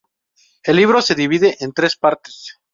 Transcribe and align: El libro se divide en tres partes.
El 0.63 0.77
libro 0.77 0.99
se 1.03 1.13
divide 1.13 1.57
en 1.63 1.73
tres 1.73 1.95
partes. 1.95 2.57